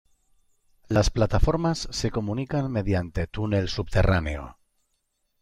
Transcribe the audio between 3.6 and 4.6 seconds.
subterráneo.